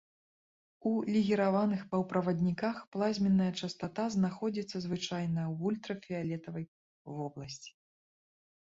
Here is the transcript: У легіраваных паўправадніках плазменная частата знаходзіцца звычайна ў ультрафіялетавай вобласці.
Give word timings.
У 0.91 0.93
легіраваных 1.15 1.83
паўправадніках 1.91 2.81
плазменная 2.97 3.51
частата 3.61 4.09
знаходзіцца 4.17 4.77
звычайна 4.89 5.41
ў 5.51 5.55
ультрафіялетавай 5.71 6.65
вобласці. 7.17 7.71